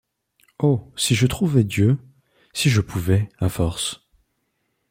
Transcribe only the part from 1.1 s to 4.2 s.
je trouvais Dieu! Si je pouvais, à force